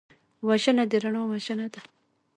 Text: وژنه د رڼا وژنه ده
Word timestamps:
وژنه 0.47 0.83
د 0.91 0.93
رڼا 1.03 1.23
وژنه 1.31 1.67
ده 1.73 1.81